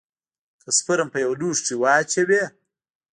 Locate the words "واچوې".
1.81-2.43